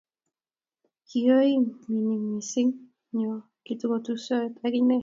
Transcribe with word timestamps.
kioii 1.07 1.57
minik 1.91 2.21
misiing 2.31 2.71
nyon 3.17 3.39
kikitusiotii 3.65 4.65
ak 4.67 4.73
inyee 4.79 4.99